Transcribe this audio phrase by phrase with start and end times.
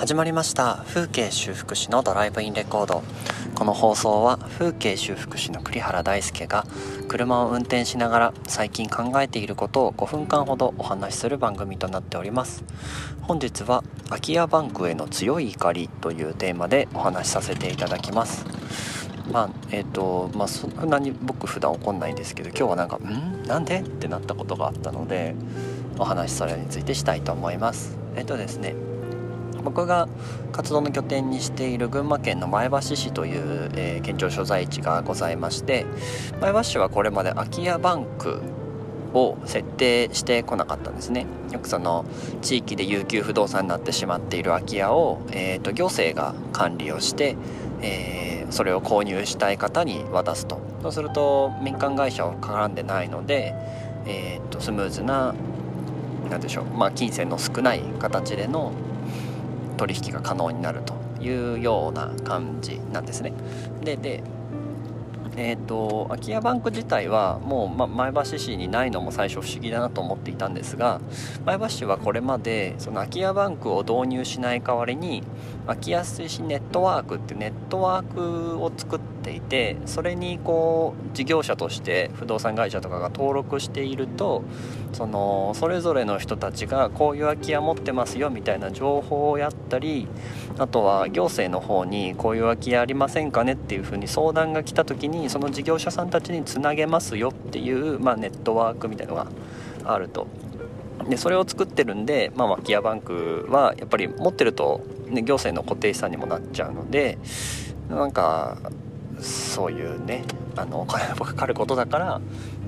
[0.00, 0.82] 始まりました。
[0.86, 3.02] 風景修復師のドライブインレコード。
[3.54, 6.64] この放送は風景修復師の栗原大輔が
[7.06, 12.64] 車を運転しながら最近考えていることを5分間ほどお話しする番組となっております。
[13.20, 18.46] 本日は空き家バンクへの強い怒りというテーマでお話しさせていただきます。
[19.30, 23.42] まあえっ、ー、とまあそんなに僕普段怒んないんですけど今日はなんか「ん？
[23.46, 25.34] なんで?」ってなったことがあったので
[25.98, 27.98] お話しそれについてしたいと思います。
[28.16, 28.74] えっ、ー、とですね
[29.62, 30.08] 僕が
[30.52, 35.86] 活動の拠点にしている群馬県の前橋市という、えー、県庁所在地がございまして
[36.40, 38.40] 前橋市はこれまで空き家バンク
[39.14, 41.26] を設定してこなかったんですね。
[41.52, 42.04] よくその
[42.42, 47.36] 地域で有給不動産になってしまっている空き家を、えーと、行政が管理をして、
[47.82, 50.60] えー、それを購入したい方に渡すと。
[50.82, 53.54] そうすると民間会社を絡んでないので、
[54.06, 55.34] えーと、とスムーズな
[56.30, 58.72] 何でしょう、まあ、金銭の少ない形での
[59.80, 63.32] 取引が可能になるというような感じなんですね。
[63.82, 64.22] でで
[65.42, 71.00] えーと、空き家バンク自体はもう、ま、前橋市にないのも最初不思議だなと思っていたんですが
[71.46, 75.22] 前橋市はこれまでその空き家バンクを導入しない代わりに
[75.66, 84.42] 空き家推進ネットワークってネットワークを作っていてそれにこう事業者として不動産会社とかが登録していると
[84.92, 90.06] そのそれぞれの人たちがこういう空き家持ってますよみたいな情報をやったり
[90.58, 99.28] あとは行政の方にこういう空き家ありませんかねっていうふうに相談が来た時にその事業者さんたちにつなげますよっていう、まあ、ネットワークみたいのが
[99.84, 100.26] あると。
[101.08, 107.16] でそれを作ってるんで、まあ、空き家バンクはやっぱり持ってると、ね、行政の固定資産にもなっちゃうので
[107.88, 108.58] なんか
[109.18, 110.24] そういうね
[110.56, 112.20] あのお金もかかることだから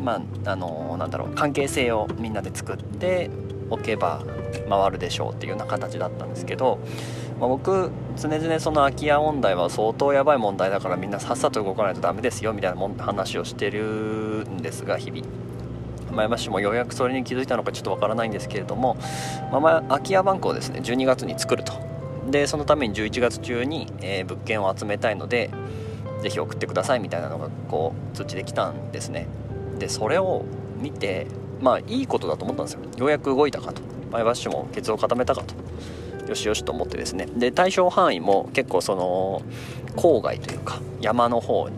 [0.00, 3.30] まああのなんだろう関係性をみんなで作って
[3.68, 4.22] おけば
[4.68, 6.78] 回るでしょうっていうような形だったんですけど、
[7.40, 15.24] まあ、僕常々その空き家問題は相当やばい問題だからみんなさっさと動かないとダメですよみたいなもん話をしてるんですが日々。
[16.12, 18.96] 前橋市もようやくそれに気づいたのかちょっとわからないんですけれども、
[19.52, 21.72] まあ、空き家バンクをですね12月に作ると。
[22.28, 25.50] でそのために11月中に、えー、物件を集めたいので
[26.22, 29.26] 是非送ってくださいみたいなのがこう通知できたんですね。
[29.78, 30.44] でそれを
[30.80, 31.26] 見て
[31.60, 32.80] まあいいことだと思ったんですよ。
[32.98, 33.82] ようやく動いたかと。
[34.10, 35.54] 前橋市もケツを固めたかと。
[36.26, 37.26] よしよしと思ってですね。
[37.36, 39.42] で対象範囲も結構その
[39.96, 41.68] 郊外というか山の方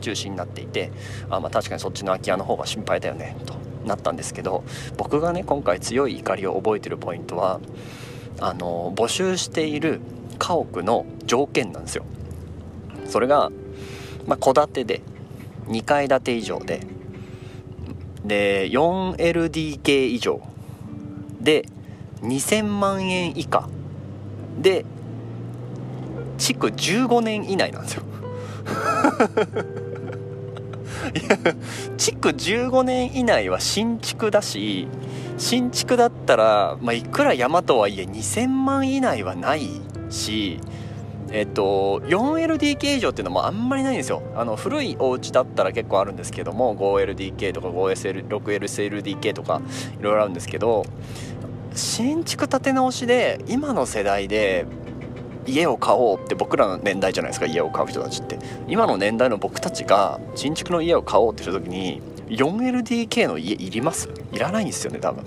[0.00, 0.90] 中心になっていて
[1.30, 3.54] あまあ確かにそっちの空き家の方が心配だよねと
[3.86, 4.64] なったんですけど
[4.96, 7.60] 僕がね今回強い怒りを覚えてるポイントは
[8.40, 10.00] あの募集している
[10.38, 12.04] 家屋の条件なんですよ。
[13.06, 13.50] それが
[14.26, 15.02] ま戸、建てで
[15.66, 16.80] 2階建て以上で
[18.24, 20.40] で 4LDK 以上
[21.40, 21.66] で
[22.22, 23.68] 2000万円以下。
[24.60, 24.84] で
[26.38, 28.02] 築15年以内なんですよ。
[31.14, 31.38] い や
[31.96, 34.88] 築15年以内は新築だし
[35.36, 39.68] 新築だったら、まあ、いくら山とはいえ2000万以内はない
[40.10, 40.60] し
[41.32, 44.22] えっと 4LDK 以上っていうのもあんまりないんですよ。
[44.36, 49.60] あの古いお家だったら結構あるんですけども 5LDK とか 5SL6LDK とか
[49.98, 50.84] いろいろあるんですけど
[51.74, 54.66] 新築建て直しで今の世代で
[55.46, 58.38] 家を買おうって僕らの年代じゃないですか家を買う人たちって。
[58.68, 64.08] 今の年代の僕たちが新築の家を買おうってした時に 4LDK の家いります？
[64.32, 65.24] いらないんですよね多分。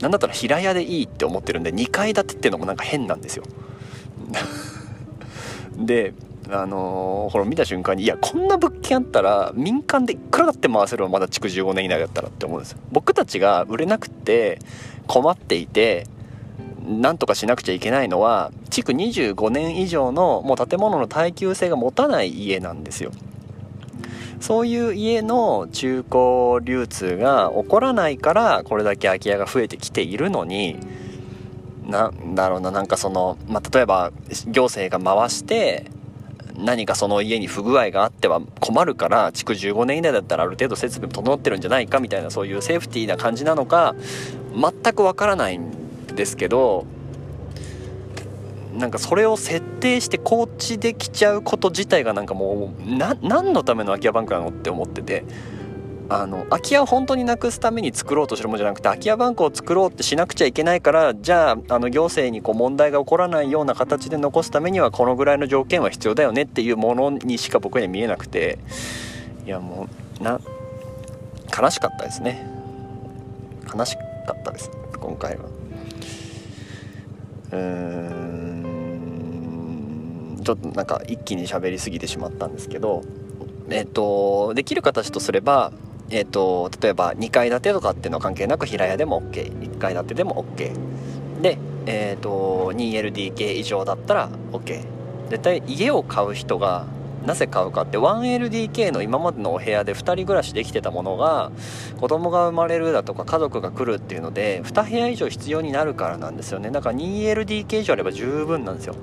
[0.00, 3.44] なんだったら平屋でいいって思ってるんで2階建てっていうのもなんか変なんですよ。
[5.76, 6.12] で
[6.50, 12.78] あのー、ほら見た瞬間にいやこんな物件あったら民間でいくらだって回せるわまだ築15年以内だったらって思うんですよ。
[12.90, 14.58] 僕たちが売れなくて
[15.06, 16.06] 困っていて
[16.86, 23.12] なんとかしなくちゃいけないのは築25年以上のもう建物の耐久性が持たない家なんですよ。
[24.40, 30.78] そういう家の中古流通が起こらないからこれだけ空き家が増えてきているのに
[31.86, 34.12] なんだろうななんかその、まあ、例えば
[34.46, 35.90] 行政が回して
[36.58, 43.94] 何かその家に不具合があっては困るから築15年以内だったらある程度設備整ってるんじゃないかみたいなそういうセーフティーな感じなのか
[44.54, 45.70] 全くわからないん
[46.06, 46.84] ですけど
[48.74, 52.82] なんかそれを設定して放置できちゃうこと自体がなんかもう
[53.22, 55.24] 何のための空き家バンクなのって思ってて。
[56.10, 68.58] あの空き家を本当になくすために作ろうとしてるものじゃなくて空き家バンクを作ろうってしなくちゃいけないからじゃああの行政にこう問題が起こらないような形で残すためにはこのぐらいの条件は必要だよねっていうものにしか僕には見えなくて。
[69.44, 69.88] いやも
[70.20, 70.38] うな
[71.58, 72.46] 悲しかったですね。
[73.74, 74.02] 悲しか
[74.38, 74.70] ったです。
[75.00, 75.44] 今回は。
[77.52, 77.58] うー
[80.36, 80.42] ん。
[80.44, 83.02] ちょっとなんか一気に喋りすぎてしまったんですけど。
[83.70, 85.72] えっ、とできる形とすれば
[86.10, 94.84] えっ、と例えば2階建てとかっていうのは関係なく平屋でも OK1 階建てでも OK でえっ、と 2LDK 以上だったら OK
[95.30, 96.86] 絶対家を買う人が
[97.26, 101.50] なぜ買うかって 1LDK の今までのお部屋で2人暮らしできてたものが
[102.00, 106.70] 子供が生まれるだとか家族が来るっていうので2部屋以上必要になるからなんですよね。
[106.70, 108.94] だから 2LDK 以上あれば十分なんですよ。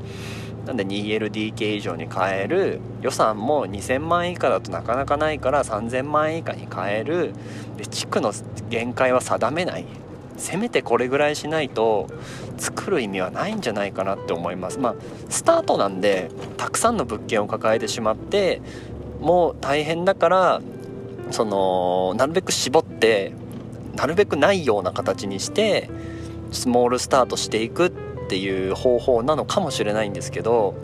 [0.66, 7.34] なんで 2LDK 以上に買える予算も2000万以下だとなかなかないから3000万円以下に買える。
[7.78, 8.34] で地区の
[8.70, 9.86] 限界は定めない。
[10.38, 12.08] せめてこれぐらいしないと
[12.58, 14.80] 作る意味はないんじゃないかなって思います。
[14.80, 14.96] まあ
[15.30, 18.62] スタートなんでたくさんの物件を抱えてしまって
[19.22, 20.62] もう大変だから
[21.32, 23.34] そのなるべく絞って
[23.96, 25.90] なるべくないような形にして
[26.52, 30.76] スモールスタートしていくってていう方法なのかもしれないんですけど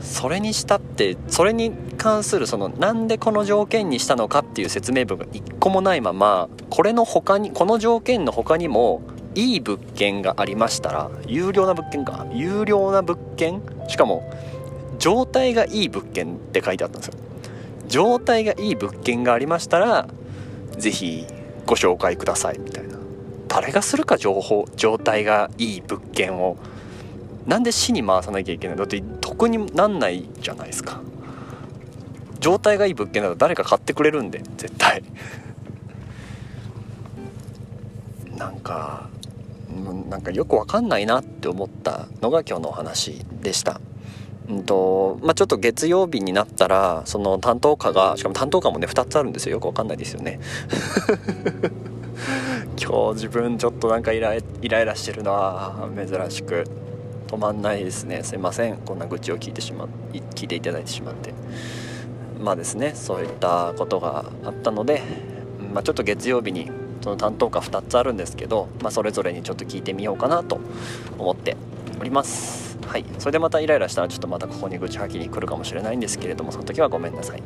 [0.00, 9.02] それにしたってそれに関するそのなんでこの条件にしたのかっていう説明文が一個もないままこれの他にこの条件の他にも
[9.34, 14.32] いい物件がありましたら有料な物件か有料な物件しかも
[14.98, 17.14] 状態がいい物件って書いてあったんですよ。
[17.88, 20.08] 状態がいい物件がありましたら
[20.78, 21.26] 是非
[21.66, 22.95] ご紹介くださいみたいな。
[23.56, 26.58] 誰がするか情報状態がいい物件を
[27.46, 31.00] なんで市に回さなきゃいけないだって得になんないじゃないですか。
[32.38, 35.02] 状態がいい物件だと誰か買ってくれるんで絶対。
[38.36, 39.08] なんか
[40.10, 43.80] なんかよくわかんないなって思ったのが今日のお話でした。
[44.50, 49.52] うんとまあ、ちょっと月曜日になったらその担当課がしかも担当課もね2つあるんですよ。
[49.54, 50.40] よくわかんないですよね。
[52.78, 56.64] 今日自分ちょっとなんかイライライラしてるな珍しく
[57.26, 58.22] 止まんないですね。
[58.22, 58.76] すいません。
[58.78, 59.86] こんな愚痴を聞いてしま
[60.34, 61.34] 聞いていただいてしまって。
[62.40, 65.02] まあですねそういったことがあったので、
[65.72, 66.70] まあ、ちょっと月曜日に
[67.02, 70.60] その担当課2つあるんですけど、まあ、それぞれにちょっと聞いてみようかなと
[71.18, 71.56] 思って
[71.98, 72.78] おります。
[72.86, 73.04] はい。
[73.18, 77.42] それでまたイライラしたらちょっとまたここに愚痴吐きに来るかもしれないんですけれどもその時はごめんなさい。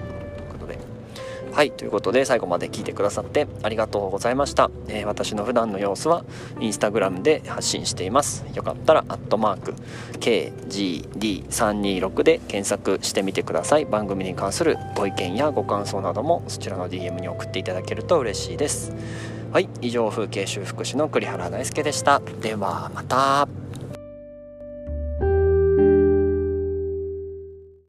[1.52, 6.25] はいということで最後まで聞いてくださってありがとうございました、えー、私の普段の様子は
[6.61, 8.44] インスタグラムで発信しています。
[8.55, 9.75] よかったらアットマーク
[10.20, 13.85] KGD326 で検索してみてください。
[13.85, 18.93] 番組に関するご意見やご感想などもそちらの DM に送っていただけると嬉しいです。
[19.53, 22.20] はい以上風景修復師の栗原大輔でした。
[22.41, 23.59] ではまた。